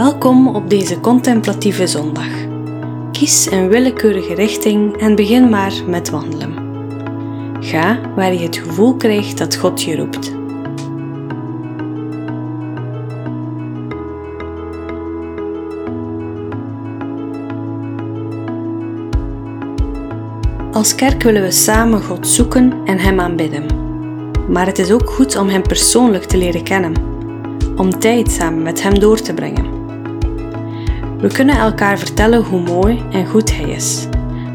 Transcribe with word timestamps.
Welkom 0.00 0.48
op 0.48 0.70
deze 0.70 1.00
contemplatieve 1.00 1.86
zondag. 1.86 2.28
Kies 3.12 3.50
een 3.50 3.68
willekeurige 3.68 4.34
richting 4.34 4.96
en 4.96 5.14
begin 5.14 5.48
maar 5.48 5.72
met 5.86 6.10
wandelen. 6.10 6.54
Ga 7.60 8.00
waar 8.16 8.32
je 8.32 8.38
het 8.38 8.56
gevoel 8.56 8.96
krijgt 8.96 9.38
dat 9.38 9.56
God 9.56 9.82
je 9.82 9.96
roept. 9.96 10.32
Als 20.72 20.94
kerk 20.94 21.22
willen 21.22 21.42
we 21.42 21.50
samen 21.50 22.02
God 22.02 22.28
zoeken 22.28 22.72
en 22.84 22.98
Hem 22.98 23.20
aanbidden. 23.20 23.66
Maar 24.48 24.66
het 24.66 24.78
is 24.78 24.92
ook 24.92 25.10
goed 25.10 25.36
om 25.36 25.48
Hem 25.48 25.62
persoonlijk 25.62 26.24
te 26.24 26.36
leren 26.36 26.62
kennen, 26.62 26.92
om 27.76 27.98
tijd 27.98 28.30
samen 28.30 28.62
met 28.62 28.82
Hem 28.82 28.98
door 28.98 29.20
te 29.20 29.34
brengen. 29.34 29.69
We 31.20 31.28
kunnen 31.28 31.58
elkaar 31.58 31.98
vertellen 31.98 32.42
hoe 32.42 32.60
mooi 32.60 33.04
en 33.10 33.26
goed 33.26 33.56
Hij 33.56 33.70
is, 33.70 34.06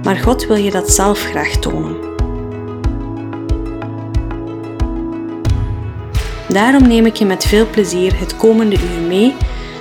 maar 0.03 0.15
God 0.15 0.47
wil 0.47 0.55
je 0.55 0.71
dat 0.71 0.91
zelf 0.91 1.23
graag 1.23 1.49
tonen. 1.49 1.95
Daarom 6.47 6.87
neem 6.87 7.05
ik 7.05 7.15
je 7.15 7.25
met 7.25 7.45
veel 7.45 7.69
plezier 7.69 8.19
het 8.19 8.37
komende 8.37 8.75
uur 8.75 9.07
mee 9.07 9.33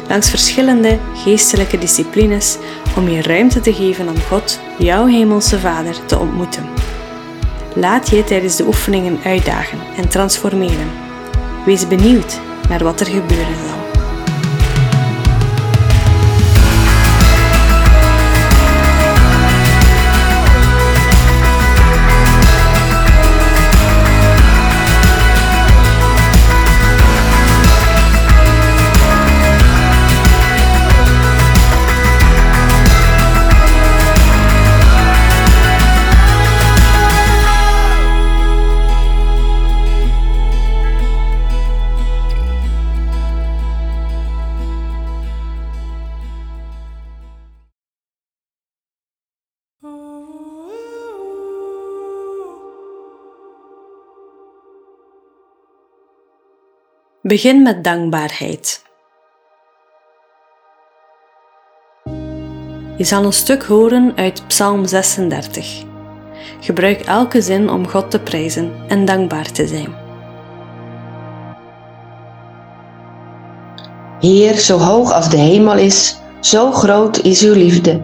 langs 0.09 0.31
verschillende 0.31 0.99
geestelijke 1.15 1.79
disciplines 1.79 2.59
om 2.97 3.09
je 3.09 3.23
ruimte 3.23 3.61
te 3.61 3.75
geven 3.75 4.09
om 4.09 4.21
God, 4.21 4.61
jouw 4.79 5.07
Hemelse 5.07 5.59
Vader, 5.59 6.07
te 6.07 6.19
ontmoeten. 6.19 6.65
Laat 7.75 8.09
je 8.09 8.25
tijdens 8.25 8.57
de 8.57 8.67
oefeningen 8.67 9.19
uitdagen 9.25 9.79
en 9.97 10.09
transformeren. 10.09 10.91
Wees 11.65 11.89
benieuwd 11.89 12.41
naar 12.69 12.85
wat 12.85 13.01
er 13.01 13.07
gebeuren 13.07 13.57
zal. 13.69 13.84
Begin 57.27 57.63
met 57.63 57.85
dankbaarheid. 57.85 58.83
Je 62.97 63.05
zal 63.05 63.25
een 63.25 63.33
stuk 63.33 63.63
horen 63.63 64.13
uit 64.17 64.43
Psalm 64.47 64.87
36. 64.87 65.83
Gebruik 66.61 67.01
elke 67.01 67.43
zin 67.43 67.71
om 67.71 67.89
God 67.89 68.11
te 68.11 68.21
prijzen 68.21 68.73
en 68.89 69.05
dankbaar 69.05 69.53
te 69.53 69.67
zijn. 69.67 69.95
Heer, 74.21 74.55
zo 74.55 74.79
hoog 74.79 75.13
als 75.13 75.31
de 75.31 75.37
hemel 75.39 75.77
is, 75.77 76.17
zo 76.41 76.73
groot 76.73 77.19
is 77.19 77.43
uw 77.43 77.55
liefde. 77.55 78.01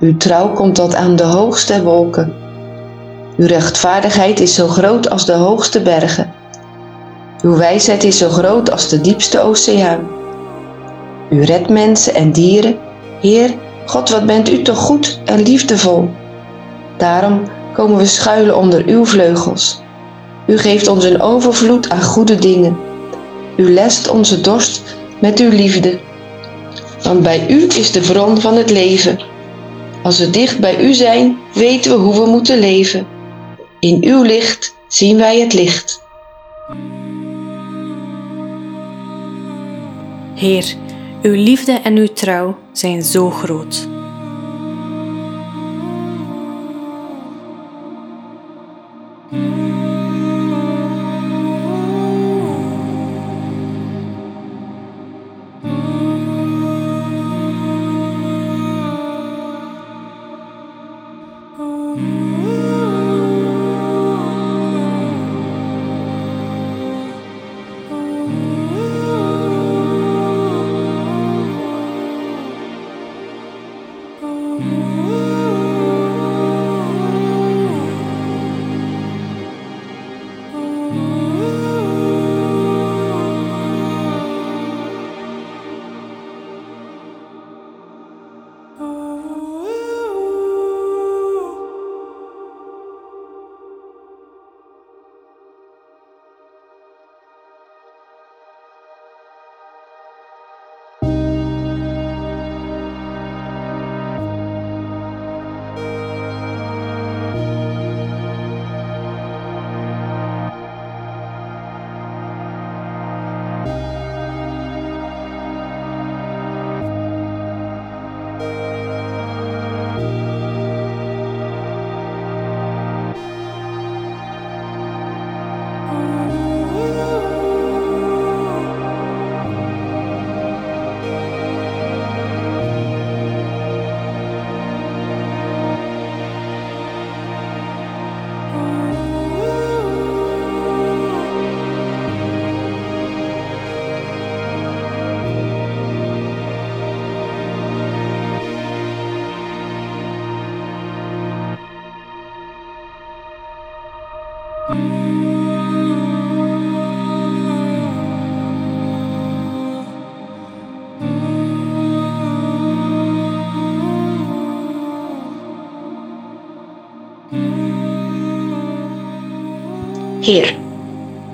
Uw 0.00 0.16
trouw 0.16 0.52
komt 0.52 0.74
tot 0.74 0.94
aan 0.94 1.16
de 1.16 1.24
hoogste 1.24 1.82
wolken. 1.82 2.34
Uw 3.36 3.46
rechtvaardigheid 3.46 4.40
is 4.40 4.54
zo 4.54 4.68
groot 4.68 5.10
als 5.10 5.26
de 5.26 5.34
hoogste 5.34 5.82
bergen. 5.82 6.39
Uw 7.42 7.56
wijsheid 7.56 8.04
is 8.04 8.18
zo 8.18 8.28
groot 8.28 8.70
als 8.70 8.88
de 8.88 9.00
diepste 9.00 9.40
oceaan. 9.40 10.08
U 11.30 11.44
redt 11.44 11.68
mensen 11.68 12.14
en 12.14 12.32
dieren. 12.32 12.78
Heer, 13.20 13.54
God, 13.86 14.10
wat 14.10 14.26
bent 14.26 14.50
u 14.50 14.62
toch 14.62 14.78
goed 14.78 15.20
en 15.24 15.42
liefdevol. 15.42 16.10
Daarom 16.96 17.42
komen 17.72 17.96
we 17.96 18.06
schuilen 18.06 18.56
onder 18.56 18.84
uw 18.86 19.04
vleugels. 19.04 19.80
U 20.46 20.58
geeft 20.58 20.88
ons 20.88 21.04
een 21.04 21.20
overvloed 21.20 21.90
aan 21.90 22.02
goede 22.02 22.34
dingen. 22.34 22.76
U 23.56 23.72
lest 23.72 24.10
onze 24.10 24.40
dorst 24.40 24.82
met 25.20 25.38
uw 25.38 25.50
liefde. 25.50 25.98
Want 27.02 27.22
bij 27.22 27.46
u 27.48 27.66
is 27.74 27.92
de 27.92 28.00
bron 28.00 28.40
van 28.40 28.56
het 28.56 28.70
leven. 28.70 29.18
Als 30.02 30.18
we 30.18 30.30
dicht 30.30 30.58
bij 30.58 30.80
u 30.84 30.94
zijn, 30.94 31.38
weten 31.54 31.90
we 31.90 31.96
hoe 31.96 32.14
we 32.14 32.26
moeten 32.26 32.58
leven. 32.58 33.06
In 33.78 33.98
uw 34.04 34.22
licht 34.22 34.74
zien 34.88 35.16
wij 35.16 35.40
het 35.40 35.52
licht. 35.52 36.02
Heer, 40.40 40.74
uw 41.22 41.34
liefde 41.34 41.72
en 41.72 41.96
uw 41.96 42.06
trouw 42.06 42.58
zijn 42.72 43.02
zo 43.02 43.30
groot. 43.30 43.88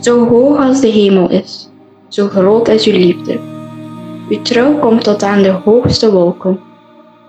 Zo 0.06 0.28
hoog 0.28 0.58
als 0.58 0.80
de 0.80 0.88
hemel 0.88 1.30
is, 1.30 1.68
zo 2.08 2.28
groot 2.28 2.68
is 2.68 2.86
uw 2.86 2.98
liefde. 2.98 3.38
Uw 4.28 4.42
trouw 4.42 4.78
komt 4.78 5.04
tot 5.04 5.22
aan 5.22 5.42
de 5.42 5.50
hoogste 5.50 6.12
wolken. 6.12 6.60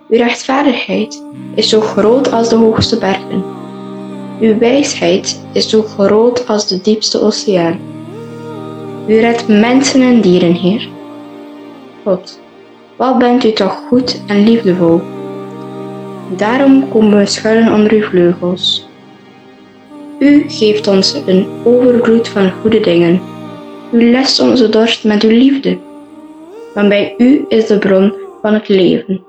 Uw 0.09 0.17
rechtvaardigheid 0.17 1.23
is 1.55 1.69
zo 1.69 1.81
groot 1.81 2.31
als 2.31 2.49
de 2.49 2.55
hoogste 2.55 2.97
bergen. 2.97 3.43
Uw 4.39 4.57
wijsheid 4.57 5.45
is 5.51 5.69
zo 5.69 5.81
groot 5.81 6.47
als 6.47 6.67
de 6.67 6.81
diepste 6.81 7.21
oceaan. 7.21 7.79
U 9.07 9.19
redt 9.19 9.47
mensen 9.47 10.01
en 10.01 10.21
dieren, 10.21 10.53
Heer. 10.53 10.89
God, 12.03 12.39
wat 12.95 13.17
bent 13.17 13.43
u 13.43 13.53
toch 13.53 13.81
goed 13.87 14.21
en 14.27 14.43
liefdevol. 14.43 15.01
Daarom 16.35 16.89
komen 16.89 17.17
we 17.17 17.25
schuilen 17.25 17.73
onder 17.73 17.91
uw 17.91 18.03
vleugels. 18.03 18.86
U 20.19 20.49
geeft 20.49 20.87
ons 20.87 21.21
een 21.25 21.47
overvloed 21.63 22.27
van 22.27 22.51
goede 22.51 22.79
dingen. 22.79 23.21
U 23.91 24.11
lest 24.11 24.39
onze 24.39 24.69
dorst 24.69 25.03
met 25.03 25.23
uw 25.23 25.29
liefde. 25.29 25.77
Want 26.73 26.89
bij 26.89 27.13
u 27.17 27.45
is 27.47 27.65
de 27.67 27.77
bron 27.77 28.13
van 28.41 28.53
het 28.53 28.67
leven. 28.67 29.25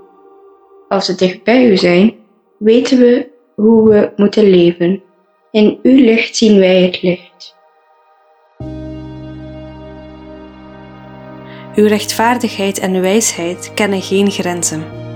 Als 0.89 1.07
we 1.07 1.15
dicht 1.15 1.43
bij 1.45 1.71
u 1.71 1.77
zijn, 1.77 2.15
weten 2.59 2.99
we 2.99 3.29
hoe 3.55 3.89
we 3.89 4.13
moeten 4.17 4.51
leven. 4.51 5.03
In 5.51 5.79
uw 5.83 6.05
licht 6.05 6.37
zien 6.37 6.59
wij 6.59 6.83
het 6.83 7.03
licht. 7.03 7.57
Uw 11.75 11.87
rechtvaardigheid 11.87 12.79
en 12.79 13.01
wijsheid 13.01 13.71
kennen 13.75 14.03
geen 14.03 14.31
grenzen. 14.31 15.08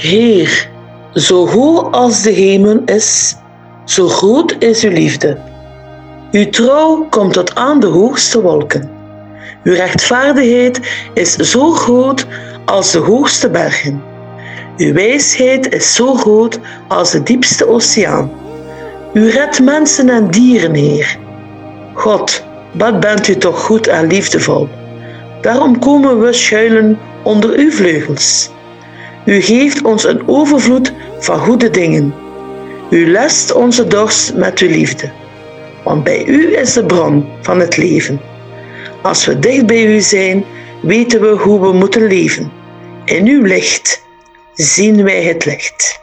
Heer, 0.00 0.68
zo 1.14 1.48
hoog 1.48 1.90
als 1.90 2.22
de 2.22 2.30
hemel 2.30 2.82
is, 2.84 3.36
zo 3.84 4.08
groot 4.08 4.56
is 4.58 4.84
uw 4.84 4.90
liefde. 4.90 5.36
Uw 6.30 6.50
trouw 6.50 7.06
komt 7.10 7.32
tot 7.32 7.54
aan 7.54 7.80
de 7.80 7.86
hoogste 7.86 8.40
wolken. 8.40 8.90
Uw 9.64 9.74
rechtvaardigheid 9.74 10.80
is 11.14 11.34
zo 11.36 11.70
groot 11.70 12.26
als 12.64 12.92
de 12.92 12.98
hoogste 12.98 13.50
bergen. 13.50 14.02
Uw 14.76 14.92
wijsheid 14.92 15.74
is 15.74 15.94
zo 15.94 16.14
groot 16.14 16.58
als 16.88 17.10
de 17.10 17.22
diepste 17.22 17.68
oceaan. 17.68 18.30
U 19.12 19.30
redt 19.30 19.62
mensen 19.62 20.08
en 20.08 20.30
dieren, 20.30 20.74
Heer. 20.74 21.18
God, 21.92 22.44
wat 22.72 23.00
bent 23.00 23.28
u 23.28 23.36
toch 23.36 23.60
goed 23.60 23.86
en 23.86 24.06
liefdevol. 24.06 24.68
Daarom 25.40 25.78
komen 25.78 26.20
we 26.20 26.32
schuilen 26.32 26.98
onder 27.22 27.50
uw 27.50 27.70
vleugels. 27.70 28.50
U 29.30 29.40
geeft 29.40 29.82
ons 29.82 30.04
een 30.04 30.28
overvloed 30.28 30.92
van 31.18 31.38
goede 31.38 31.70
dingen. 31.70 32.14
U 32.90 33.10
lest 33.10 33.52
onze 33.52 33.86
dorst 33.86 34.34
met 34.34 34.58
uw 34.58 34.68
liefde. 34.68 35.10
Want 35.84 36.04
bij 36.04 36.26
u 36.26 36.56
is 36.56 36.72
de 36.72 36.84
bron 36.84 37.26
van 37.40 37.60
het 37.60 37.76
leven. 37.76 38.20
Als 39.02 39.26
we 39.26 39.38
dicht 39.38 39.66
bij 39.66 39.86
u 39.86 40.00
zijn, 40.00 40.44
weten 40.82 41.20
we 41.20 41.28
hoe 41.28 41.60
we 41.60 41.72
moeten 41.72 42.06
leven. 42.06 42.52
In 43.04 43.26
uw 43.26 43.44
licht 43.44 44.02
zien 44.54 45.04
wij 45.04 45.22
het 45.22 45.44
licht. 45.44 46.00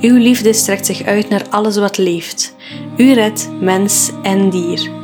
Uw 0.00 0.16
liefde 0.16 0.52
strekt 0.52 0.86
zich 0.86 1.02
uit 1.02 1.28
naar 1.28 1.44
alles 1.50 1.76
wat 1.76 1.98
leeft. 1.98 2.54
U 2.96 3.12
redt 3.12 3.50
mens 3.60 4.10
en 4.22 4.50
dier. 4.50 4.99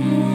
Mm-hmm. 0.00 0.29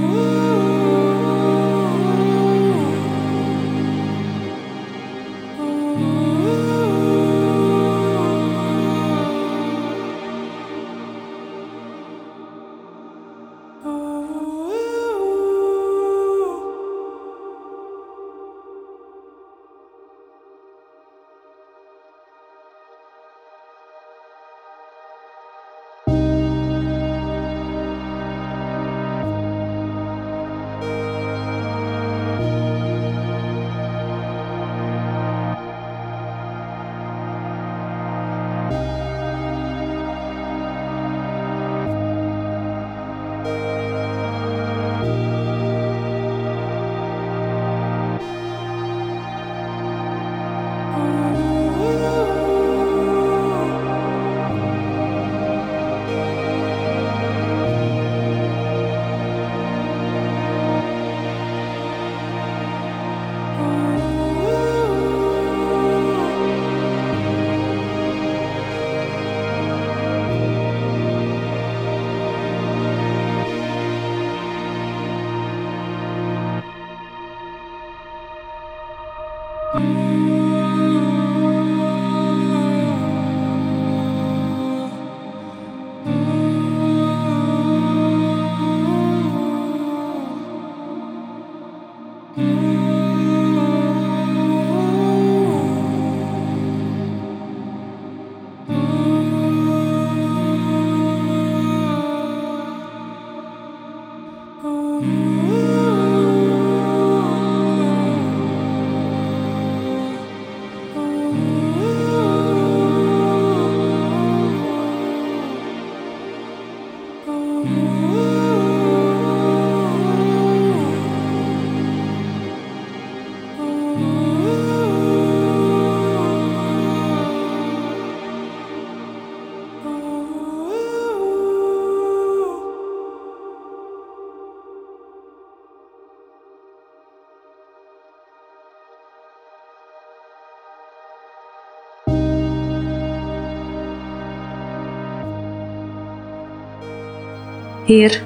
Heer, 147.86 148.24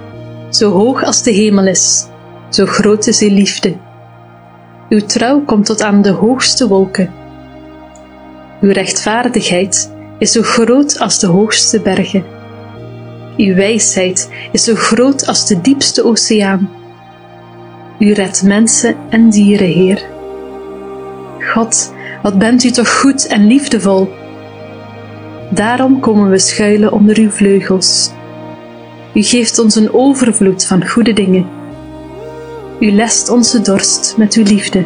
zo 0.49 0.71
hoog 0.71 1.03
als 1.03 1.23
de 1.23 1.31
hemel 1.31 1.67
is, 1.67 2.05
zo 2.49 2.65
groot 2.65 3.07
is 3.07 3.21
uw 3.21 3.33
liefde. 3.33 3.77
Uw 4.89 4.99
trouw 4.99 5.41
komt 5.41 5.65
tot 5.65 5.81
aan 5.81 6.01
de 6.01 6.09
hoogste 6.09 6.67
wolken. 6.67 7.09
Uw 8.61 8.71
rechtvaardigheid 8.71 9.91
is 10.17 10.31
zo 10.31 10.41
groot 10.41 10.99
als 10.99 11.19
de 11.19 11.27
hoogste 11.27 11.81
bergen. 11.81 12.23
Uw 13.37 13.55
wijsheid 13.55 14.31
is 14.51 14.63
zo 14.63 14.75
groot 14.75 15.27
als 15.27 15.47
de 15.47 15.61
diepste 15.61 16.03
oceaan. 16.05 16.69
U 17.99 18.13
redt 18.13 18.43
mensen 18.43 18.95
en 19.09 19.29
dieren, 19.29 19.67
Heer. 19.67 20.05
God, 21.53 21.93
wat 22.21 22.37
bent 22.37 22.63
u 22.63 22.71
toch 22.71 22.99
goed 22.99 23.27
en 23.27 23.47
liefdevol? 23.47 24.09
Daarom 25.49 25.99
komen 25.99 26.29
we 26.29 26.37
schuilen 26.37 26.91
onder 26.91 27.17
uw 27.17 27.29
vleugels. 27.29 28.11
U 29.19 29.23
geeft 29.23 29.59
ons 29.59 29.75
een 29.75 29.93
overvloed 29.93 30.65
van 30.65 30.87
goede 30.87 31.13
dingen. 31.13 31.49
U 32.79 32.91
lest 32.91 33.29
onze 33.29 33.61
dorst 33.61 34.17
met 34.17 34.33
uw 34.33 34.43
liefde. 34.43 34.85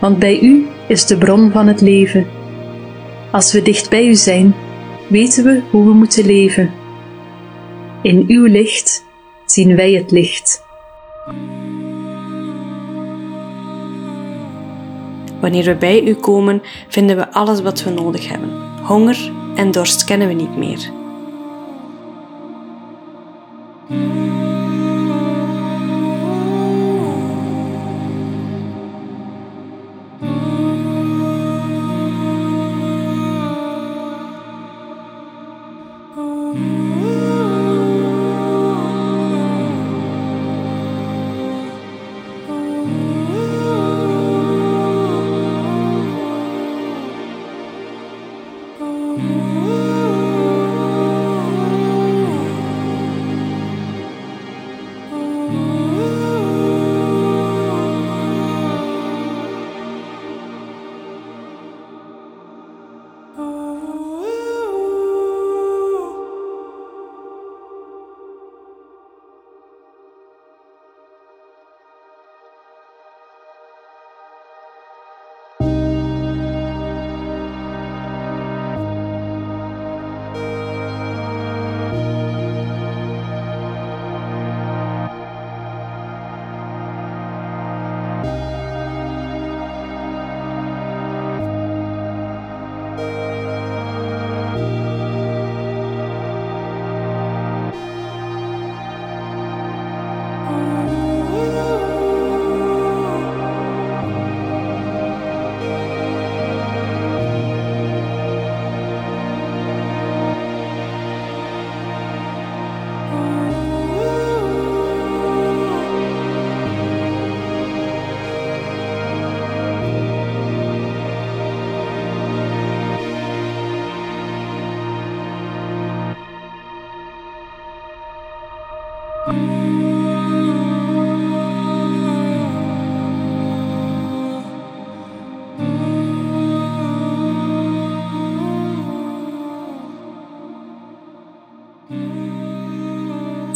Want 0.00 0.18
bij 0.18 0.40
u 0.40 0.66
is 0.88 1.06
de 1.06 1.18
bron 1.18 1.50
van 1.50 1.66
het 1.66 1.80
leven. 1.80 2.26
Als 3.32 3.52
we 3.52 3.62
dicht 3.62 3.90
bij 3.90 4.06
u 4.06 4.14
zijn, 4.14 4.54
weten 5.08 5.44
we 5.44 5.62
hoe 5.70 5.84
we 5.84 5.92
moeten 5.92 6.26
leven. 6.26 6.70
In 8.02 8.24
uw 8.28 8.44
licht 8.44 9.04
zien 9.46 9.76
wij 9.76 9.92
het 9.92 10.10
licht. 10.10 10.62
Wanneer 15.40 15.64
we 15.64 15.74
bij 15.74 16.02
u 16.02 16.14
komen, 16.14 16.62
vinden 16.88 17.16
we 17.16 17.32
alles 17.32 17.60
wat 17.60 17.82
we 17.82 17.90
nodig 17.90 18.28
hebben. 18.28 18.50
Honger 18.82 19.32
en 19.54 19.70
dorst 19.70 20.04
kennen 20.04 20.28
we 20.28 20.34
niet 20.34 20.56
meer. 20.56 20.97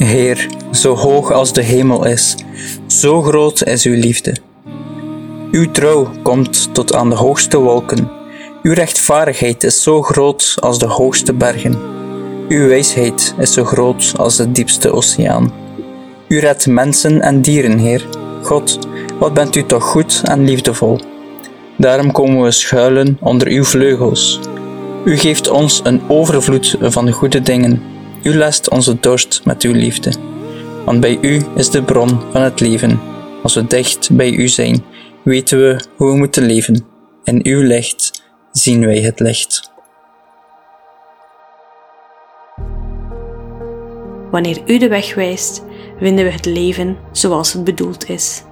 Heer, 0.05 0.47
zo 0.73 0.95
hoog 0.95 1.33
als 1.33 1.53
de 1.53 1.63
hemel 1.63 2.07
is, 2.07 2.37
zo 2.87 3.23
groot 3.23 3.65
is 3.65 3.85
uw 3.85 3.95
liefde. 3.95 4.37
Uw 5.51 5.71
trouw 5.71 6.11
komt 6.23 6.75
tot 6.75 6.95
aan 6.95 7.09
de 7.09 7.15
hoogste 7.15 7.59
wolken. 7.59 8.11
Uw 8.63 8.73
rechtvaardigheid 8.73 9.65
is 9.65 9.83
zo 9.83 10.03
groot 10.03 10.57
als 10.61 10.79
de 10.79 10.87
hoogste 10.87 11.33
bergen. 11.33 11.79
Uw 12.49 12.67
wijsheid 12.67 13.35
is 13.39 13.53
zo 13.53 13.65
groot 13.65 14.13
als 14.17 14.37
de 14.37 14.53
diepste 14.53 14.93
oceaan. 14.93 15.53
U 16.29 16.39
redt 16.39 16.67
mensen 16.67 17.21
en 17.21 17.43
dieren, 17.43 17.79
Heer. 17.79 18.07
God, 18.43 18.79
wat 19.19 19.35
bent 19.35 19.57
u 19.57 19.65
toch 19.65 19.85
goed 19.85 20.21
en 20.25 20.45
liefdevol. 20.45 21.01
Daarom 21.77 22.13
komen 22.13 22.43
we 22.43 22.51
schuilen 22.51 23.19
onder 23.21 23.49
uw 23.49 23.65
vleugels. 23.65 24.41
U 25.05 25.17
geeft 25.17 25.51
ons 25.51 25.81
een 25.85 26.03
overvloed 26.09 26.77
van 26.81 27.11
goede 27.11 27.41
dingen 27.41 27.92
u 28.23 28.35
lest 28.35 28.69
onze 28.69 29.01
dorst 29.01 29.41
met 29.45 29.63
uw 29.63 29.73
liefde. 29.73 30.13
Want 30.85 31.01
bij 31.01 31.19
u 31.21 31.43
is 31.57 31.71
de 31.71 31.83
bron 31.83 32.21
van 32.33 32.43
het 32.43 32.61
leven. 32.61 33.01
Als 33.43 33.55
we 33.55 33.67
dicht 33.67 34.11
bij 34.13 34.31
u 34.31 34.49
zijn, 34.49 34.85
weten 35.23 35.59
we 35.59 35.85
hoe 35.97 36.11
we 36.11 36.17
moeten 36.17 36.47
leven. 36.47 36.87
In 37.25 37.41
uw 37.43 37.63
licht 37.63 38.23
zien 38.53 38.87
wij 38.87 39.01
het 39.01 39.21
licht. 39.21 39.71
Wanneer 44.31 44.63
u 44.67 44.79
de 44.79 44.89
weg 44.89 45.15
wijst, 45.15 45.63
vinden 45.99 46.25
we 46.25 46.31
het 46.31 46.47
leven 46.47 46.97
zoals 47.13 47.53
het 47.53 47.65
bedoeld 47.65 48.09
is. 48.09 48.43
is 48.45 48.52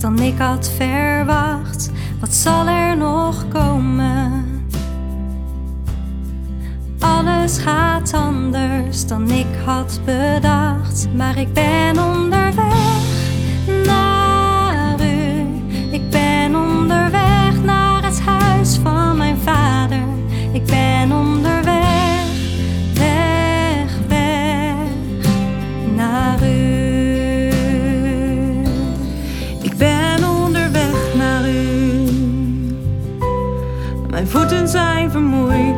dan 0.00 0.18
ik 0.18 0.38
had 0.38 0.70
verwacht. 0.76 1.90
Wat 2.20 2.34
zal 2.34 2.66
er 2.66 2.96
nog 2.96 3.48
komen? 3.48 4.44
Alles 6.98 7.58
gaat 7.58 8.12
anders 8.14 9.06
dan 9.06 9.30
ik 9.30 9.46
had 9.64 10.00
bedacht, 10.04 11.08
maar 11.16 11.38
ik 11.38 11.52
ben 11.52 11.98
onderweg 11.98 13.02
naar 13.86 15.00
u. 15.00 15.46
Ik 15.90 16.10
ben 16.10 16.56
onderweg 16.56 17.21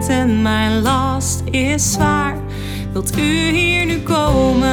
en 0.09 0.43
mijn 0.43 0.83
last 0.83 1.43
is 1.51 1.93
zwaar. 1.93 2.37
Wilt 2.93 3.19
u 3.19 3.49
hier 3.49 3.85
nu 3.85 3.99
komen? 3.99 4.73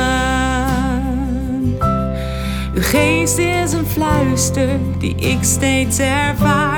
Uw 2.73 2.81
geest 2.81 3.37
is 3.37 3.73
een 3.73 3.85
fluister 3.85 4.69
die 4.97 5.15
ik 5.15 5.37
steeds 5.41 5.99
ervaar. 5.99 6.70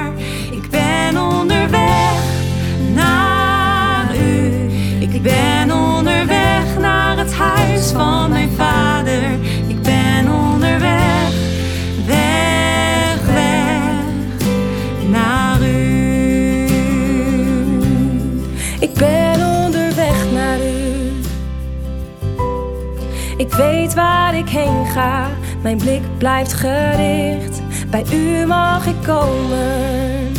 Weet 23.55 23.93
waar 23.93 24.35
ik 24.35 24.49
heen 24.49 24.85
ga. 24.85 25.27
Mijn 25.61 25.77
blik 25.77 26.01
blijft 26.17 26.53
gericht. 26.53 27.61
Bij 27.89 28.05
u 28.13 28.45
mag 28.45 28.85
ik 28.85 28.95
komen. 29.05 30.31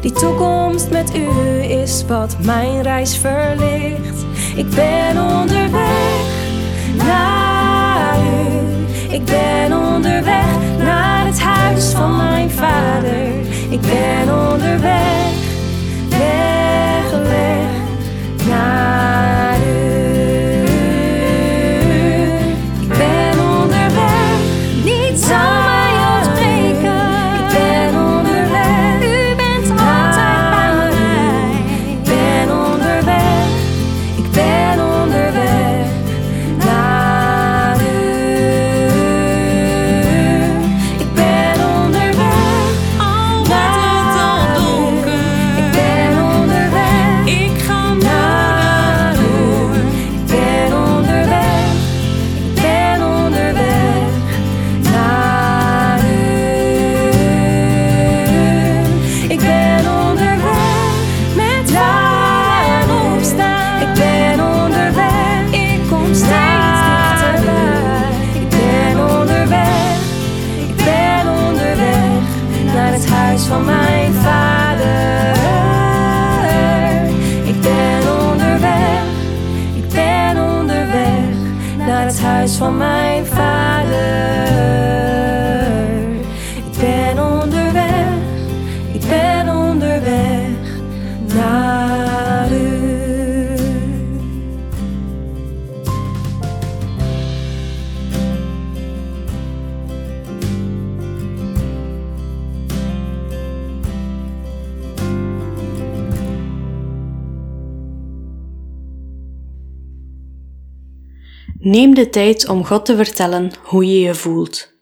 Die 0.00 0.12
toekomst 0.12 0.90
met 0.90 1.16
u 1.16 1.28
is 1.60 2.04
wat 2.06 2.36
mijn 2.44 2.82
reis 2.82 3.16
verlicht. 3.16 4.24
Ik 4.56 4.70
ben 4.70 5.22
onderweg 5.22 6.24
naar 6.96 8.18
u. 8.18 9.14
Ik 9.14 9.24
ben 9.24 9.72
onderweg 9.72 10.46
naar 10.78 11.26
het 11.26 11.40
huis 11.40 11.90
van 11.90 12.16
mijn 12.16 12.50
vader. 12.50 13.26
Ik 13.70 13.80
ben 13.80 14.50
onderweg, 14.50 15.32
Neem 111.76 111.94
de 111.94 112.08
tijd 112.08 112.48
om 112.48 112.64
God 112.64 112.84
te 112.84 112.96
vertellen 112.96 113.50
hoe 113.62 113.86
je 113.86 114.00
je 114.00 114.14
voelt. 114.14 114.75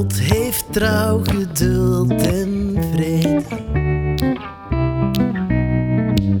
God 0.00 0.20
heeft 0.20 0.72
trouw, 0.72 1.20
geduld 1.24 2.10
en 2.10 2.76
vrede. 2.92 3.42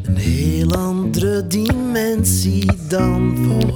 Een 0.02 0.16
heel 0.16 0.72
andere 0.72 1.46
dimensie 1.46 2.70
dan 2.88 3.36
voor. 3.36 3.69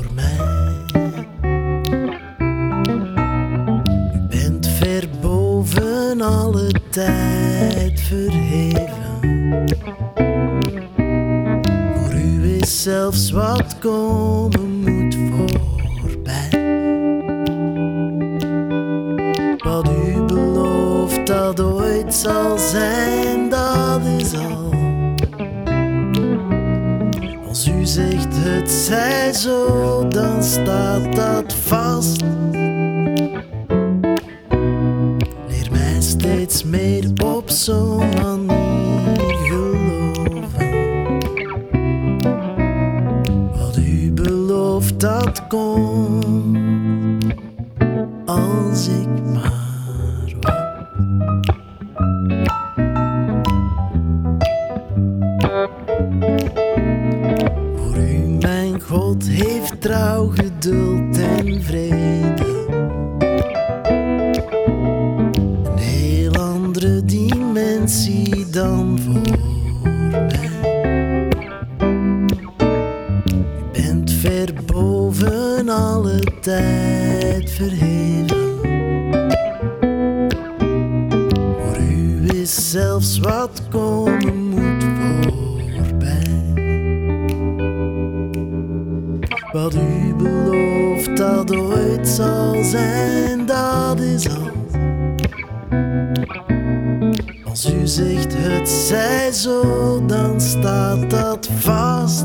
het 98.54 98.68
zij 98.68 99.32
zo, 99.32 99.62
dan 100.06 100.40
staat 100.40 101.10
dat 101.10 101.48
vast. 101.58 102.24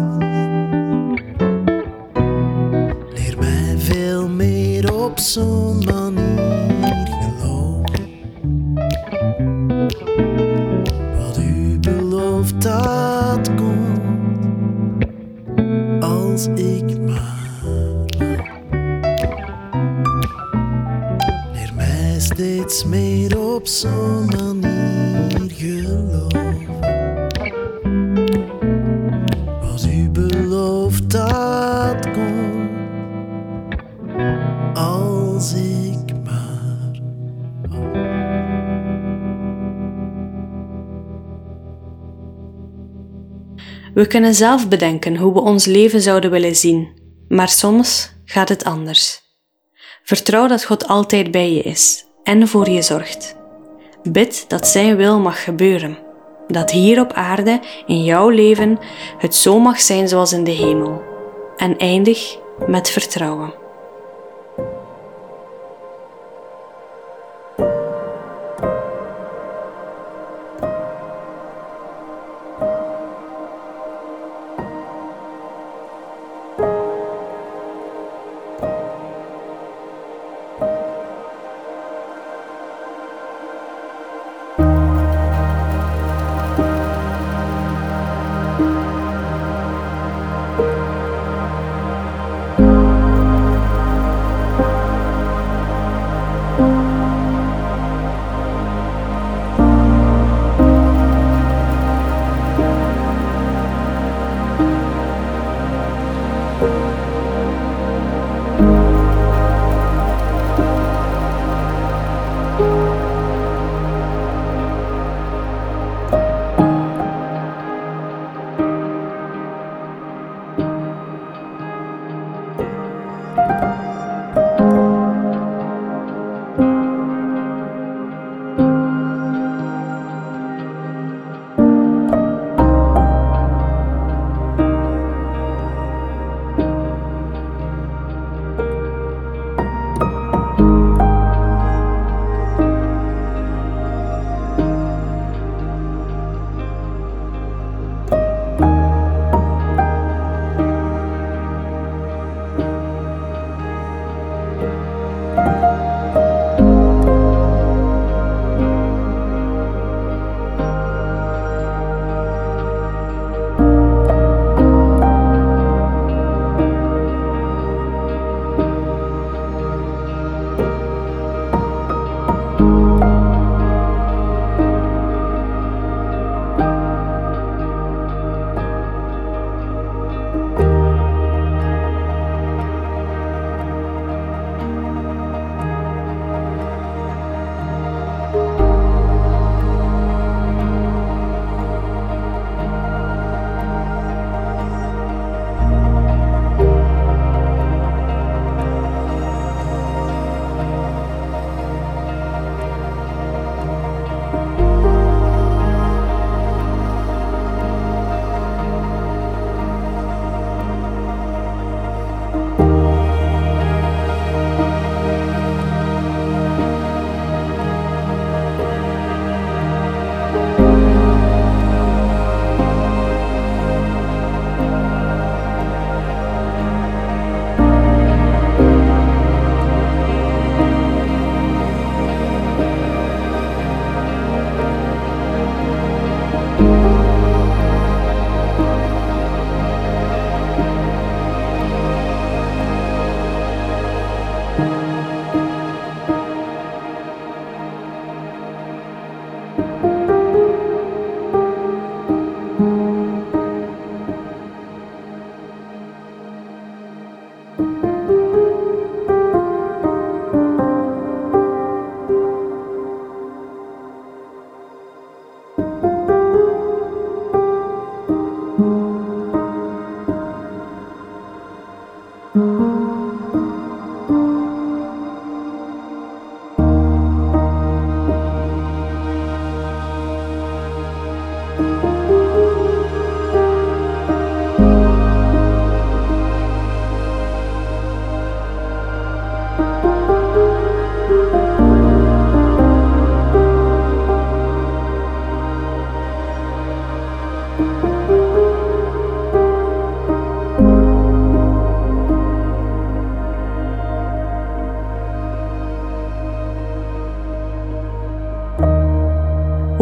Leer 3.13 3.35
mij 3.37 3.75
veel 3.77 4.29
meer 4.29 4.93
op 5.03 5.19
zo'n 5.19 5.83
manier 5.85 7.07
geloof. 7.21 7.81
Wat 11.17 11.37
u 11.37 11.79
belooft, 11.79 12.61
dat 12.61 13.49
komt 13.55 15.05
als 16.03 16.47
ik 16.47 16.99
maar. 17.05 17.37
Leer 21.53 21.71
mij 21.75 22.19
steeds 22.19 22.85
meer 22.85 23.39
op 23.39 23.67
zo'n. 23.67 24.58
We 43.99 44.07
kunnen 44.07 44.35
zelf 44.35 44.67
bedenken 44.67 45.17
hoe 45.17 45.33
we 45.33 45.39
ons 45.39 45.65
leven 45.65 46.01
zouden 46.01 46.31
willen 46.31 46.55
zien, 46.55 46.87
maar 47.27 47.49
soms 47.49 48.11
gaat 48.25 48.49
het 48.49 48.63
anders. 48.63 49.21
Vertrouw 50.03 50.47
dat 50.47 50.65
God 50.65 50.87
altijd 50.87 51.31
bij 51.31 51.53
je 51.53 51.61
is 51.61 52.05
en 52.23 52.47
voor 52.47 52.69
je 52.69 52.81
zorgt. 52.81 53.35
Bid 54.03 54.45
dat 54.47 54.67
Zijn 54.67 54.95
wil 54.95 55.19
mag 55.19 55.43
gebeuren, 55.43 55.97
dat 56.47 56.71
hier 56.71 57.01
op 57.01 57.11
aarde 57.13 57.59
in 57.85 58.03
jouw 58.03 58.29
leven 58.29 58.79
het 59.17 59.35
zo 59.35 59.59
mag 59.59 59.79
zijn 59.79 60.07
zoals 60.07 60.33
in 60.33 60.43
de 60.43 60.51
hemel. 60.51 61.01
En 61.57 61.77
eindig 61.77 62.37
met 62.67 62.89
vertrouwen. 62.89 63.58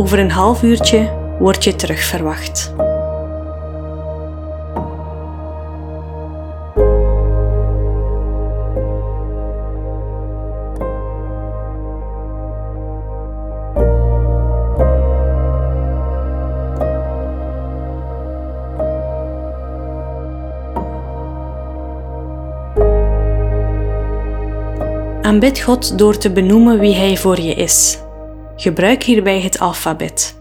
Over 0.08 0.20
een 0.20 0.32
half 0.32 0.64
uurtje 0.64 1.10
word 1.40 1.64
je 1.64 1.76
terug 1.76 2.00
verwacht. 2.00 2.74
Aanbid 25.22 25.60
God 25.60 25.98
door 25.98 26.18
te 26.18 26.32
benoemen 26.32 26.80
wie 26.80 26.96
Hij 26.96 27.18
voor 27.18 27.40
je 27.40 27.54
is. 27.54 28.06
Gebruik 28.60 29.04
hierbij 29.04 29.42
het 29.42 29.60
alfabet. 29.60 30.40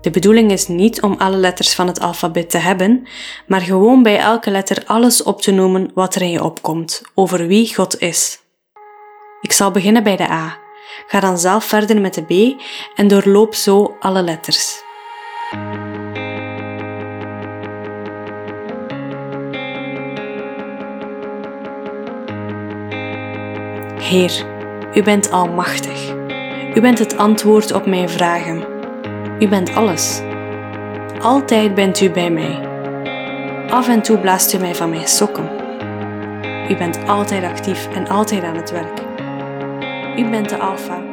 De 0.00 0.10
bedoeling 0.10 0.50
is 0.50 0.68
niet 0.68 1.02
om 1.02 1.14
alle 1.18 1.36
letters 1.36 1.74
van 1.74 1.86
het 1.86 2.00
alfabet 2.00 2.50
te 2.50 2.58
hebben, 2.58 3.08
maar 3.46 3.60
gewoon 3.60 4.02
bij 4.02 4.18
elke 4.18 4.50
letter 4.50 4.82
alles 4.86 5.22
op 5.22 5.42
te 5.42 5.50
noemen 5.50 5.90
wat 5.94 6.14
er 6.14 6.22
in 6.22 6.30
je 6.30 6.42
opkomt 6.42 7.02
over 7.14 7.46
wie 7.46 7.74
God 7.74 8.00
is. 8.00 8.40
Ik 9.40 9.52
zal 9.52 9.70
beginnen 9.70 10.02
bij 10.02 10.16
de 10.16 10.30
A. 10.30 10.58
Ga 11.06 11.20
dan 11.20 11.38
zelf 11.38 11.64
verder 11.64 12.00
met 12.00 12.14
de 12.14 12.22
B 12.22 12.62
en 12.94 13.08
doorloop 13.08 13.54
zo 13.54 13.96
alle 14.00 14.22
letters. 14.22 14.80
Heer, 23.98 24.46
u 24.94 25.02
bent 25.02 25.30
almachtig. 25.30 26.21
U 26.74 26.80
bent 26.80 26.98
het 26.98 27.16
antwoord 27.16 27.72
op 27.72 27.86
mijn 27.86 28.08
vragen. 28.08 28.64
U 29.38 29.48
bent 29.48 29.74
alles. 29.74 30.20
Altijd 31.20 31.74
bent 31.74 32.00
u 32.00 32.10
bij 32.10 32.30
mij. 32.30 32.68
Af 33.70 33.88
en 33.88 34.02
toe 34.02 34.18
blaast 34.18 34.54
u 34.54 34.58
mij 34.58 34.74
van 34.74 34.90
mijn 34.90 35.08
sokken. 35.08 35.50
U 36.70 36.76
bent 36.76 37.08
altijd 37.08 37.44
actief 37.44 37.88
en 37.94 38.08
altijd 38.08 38.42
aan 38.42 38.56
het 38.56 38.70
werk. 38.70 39.00
U 40.16 40.30
bent 40.30 40.48
de 40.48 40.58
Alpha 40.58 41.11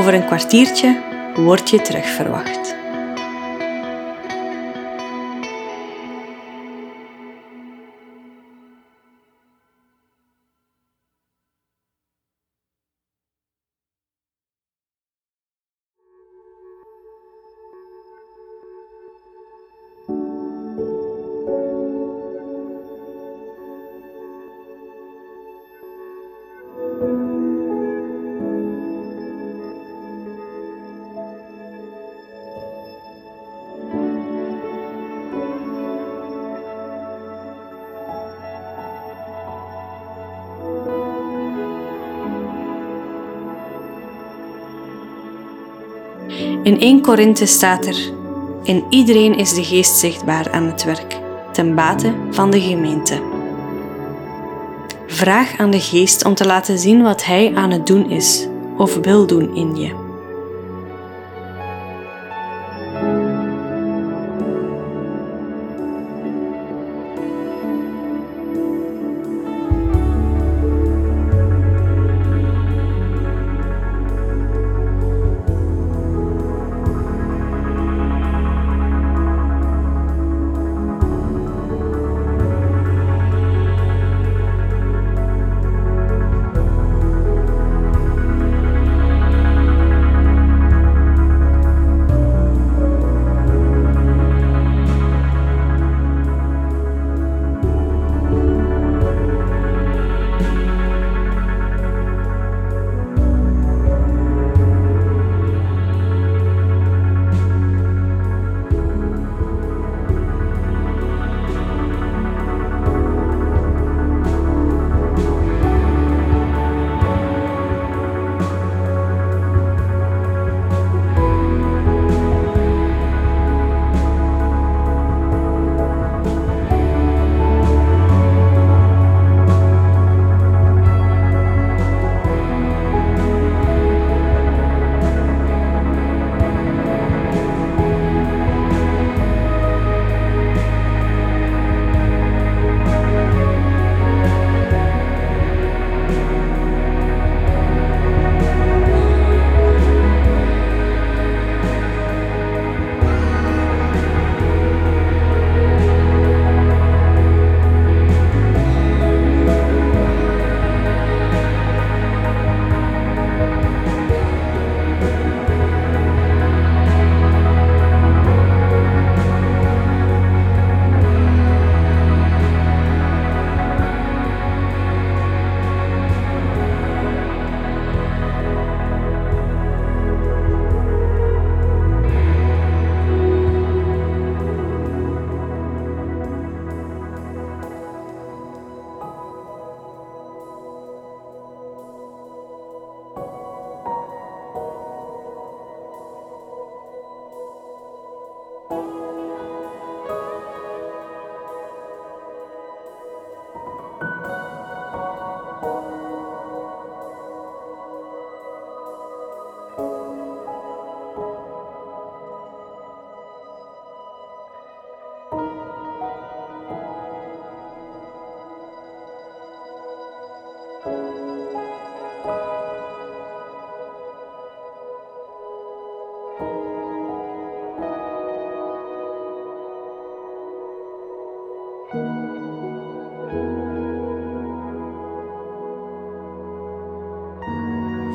Over 0.00 0.14
een 0.14 0.26
kwartiertje 0.26 1.00
word 1.34 1.70
je 1.70 1.80
terug 1.80 2.06
verwacht. 2.06 2.59
In 46.70 46.80
1 46.80 47.02
Korinthe 47.02 47.46
staat 47.46 47.86
er: 47.86 47.96
In 48.62 48.84
iedereen 48.88 49.34
is 49.34 49.54
de 49.54 49.64
geest 49.64 49.96
zichtbaar 49.96 50.50
aan 50.50 50.64
het 50.64 50.84
werk, 50.84 51.20
ten 51.52 51.74
bate 51.74 52.14
van 52.30 52.50
de 52.50 52.60
gemeente. 52.60 53.22
Vraag 55.06 55.58
aan 55.58 55.70
de 55.70 55.80
geest 55.80 56.24
om 56.24 56.34
te 56.34 56.46
laten 56.46 56.78
zien 56.78 57.02
wat 57.02 57.24
hij 57.24 57.54
aan 57.54 57.70
het 57.70 57.86
doen 57.86 58.10
is 58.10 58.46
of 58.76 58.94
wil 58.96 59.26
doen 59.26 59.54
in 59.54 59.76
je. 59.76 59.99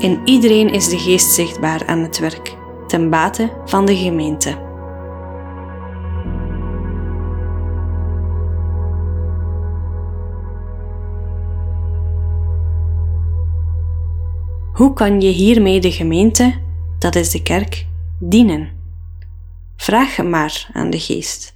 In 0.05 0.21
iedereen 0.25 0.69
is 0.69 0.89
de 0.89 0.97
geest 0.97 1.31
zichtbaar 1.31 1.87
aan 1.87 1.99
het 1.99 2.19
werk, 2.19 2.57
ten 2.87 3.09
bate 3.09 3.61
van 3.65 3.85
de 3.85 3.95
gemeente. 3.95 4.49
Hoe 14.73 14.93
kan 14.93 15.21
je 15.21 15.29
hiermee 15.29 15.79
de 15.79 15.91
gemeente, 15.91 16.53
dat 16.99 17.15
is 17.15 17.29
de 17.29 17.43
kerk, 17.43 17.85
dienen? 18.19 18.69
Vraag 19.75 20.23
maar 20.23 20.69
aan 20.73 20.89
de 20.89 20.99
geest. 20.99 21.54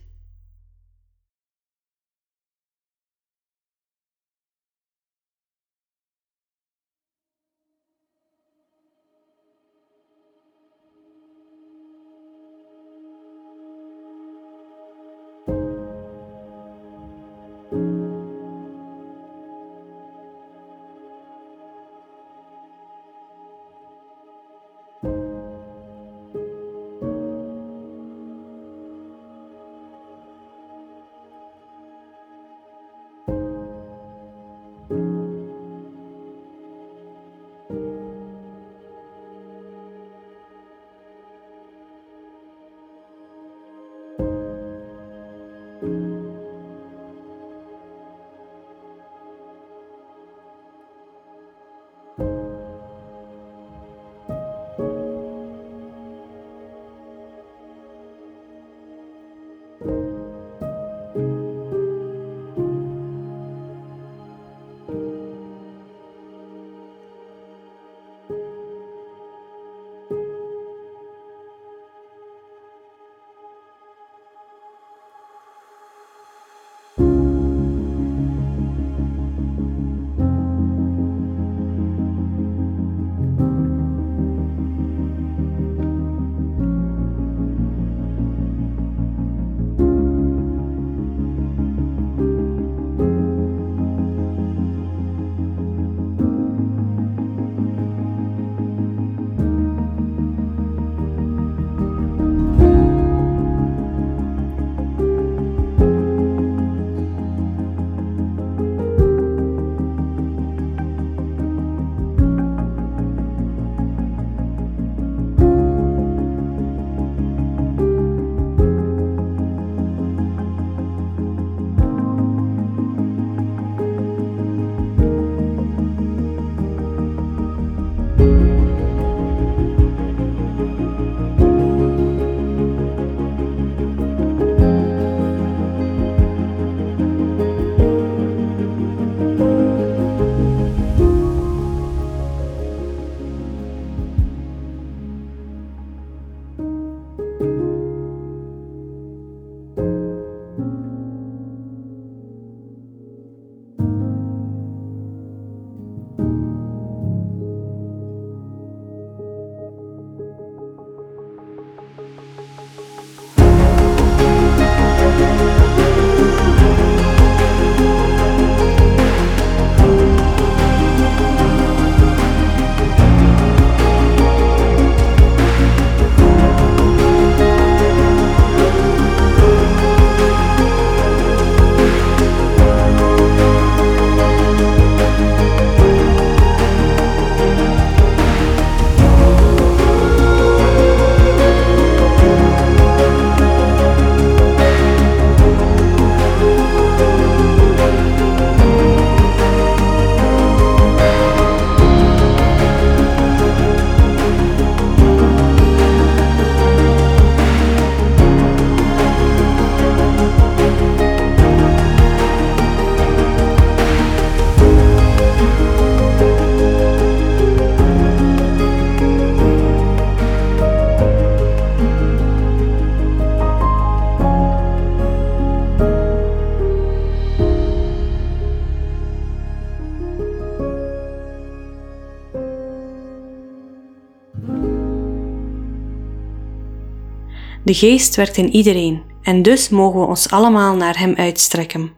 De 237.70 237.76
geest 237.76 238.15
werkt 238.15 238.38
in 238.38 238.51
iedereen 238.51 239.03
en 239.22 239.41
dus 239.41 239.70
mogen 239.70 239.99
we 239.99 240.05
ons 240.05 240.30
allemaal 240.30 240.76
naar 240.76 240.97
Hem 240.97 241.15
uitstrekken. 241.15 241.93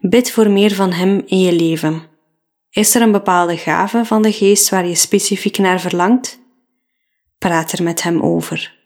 Bid 0.00 0.30
voor 0.30 0.50
meer 0.50 0.74
van 0.74 0.92
Hem 0.92 1.22
in 1.26 1.40
je 1.40 1.52
leven. 1.52 2.02
Is 2.70 2.94
er 2.94 3.02
een 3.02 3.12
bepaalde 3.12 3.56
gave 3.56 4.04
van 4.04 4.22
de 4.22 4.32
geest 4.32 4.68
waar 4.68 4.86
je 4.86 4.94
specifiek 4.94 5.58
naar 5.58 5.80
verlangt? 5.80 6.38
Praat 7.38 7.72
er 7.72 7.82
met 7.82 8.02
Hem 8.02 8.20
over. 8.20 8.81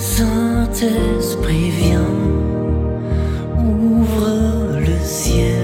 Saint-Esprit, 0.00 1.68
viens, 1.68 2.00
ouvre 3.58 4.78
le 4.80 4.98
ciel, 5.04 5.59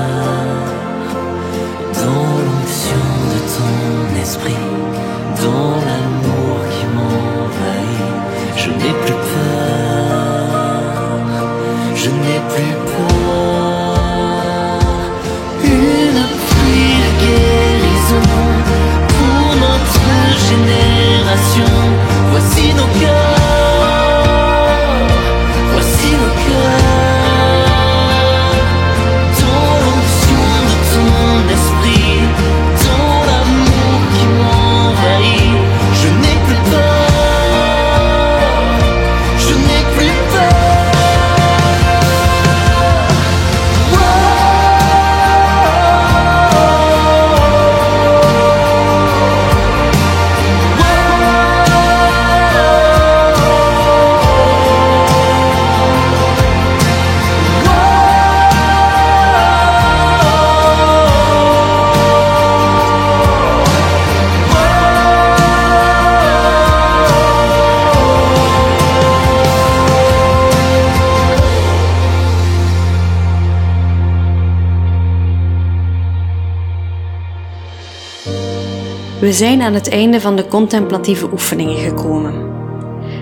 We 79.24 79.32
zijn 79.32 79.62
aan 79.62 79.74
het 79.74 79.88
einde 79.88 80.20
van 80.20 80.36
de 80.36 80.46
contemplatieve 80.46 81.32
oefeningen 81.32 81.76
gekomen. 81.76 82.52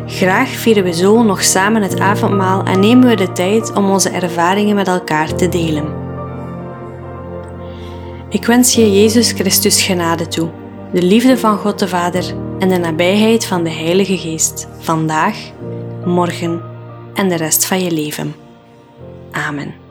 Graag 0.07 0.49
vieren 0.49 0.85
we 0.85 0.93
zo 0.93 1.23
nog 1.23 1.43
samen 1.43 1.83
het 1.83 1.99
avondmaal 1.99 2.63
en 2.63 2.81
nemen 2.81 3.09
we 3.09 3.17
de 3.17 3.33
tijd 3.33 3.73
om 3.73 3.91
onze 3.91 4.11
ervaringen 4.11 4.75
met 4.75 4.89
elkaar 4.89 5.35
te 5.35 5.49
delen. 5.49 5.85
Ik 8.29 8.47
wens 8.47 8.75
je 8.75 8.93
Jezus 8.93 9.33
Christus 9.33 9.83
genade 9.83 10.29
toe, 10.29 10.49
de 10.93 11.03
liefde 11.03 11.39
van 11.39 11.57
God 11.59 11.79
de 11.79 11.89
Vader 11.89 12.25
en 12.59 12.69
de 12.69 12.79
nabijheid 12.79 13.47
van 13.47 13.63
de 13.63 13.71
Heilige 13.71 14.19
Geest, 14.19 14.69
vandaag, 14.79 15.37
morgen 16.05 16.63
en 17.15 17.29
de 17.29 17.37
rest 17.37 17.65
van 17.65 17.83
je 17.83 17.91
leven. 17.91 18.35
Amen. 19.31 19.82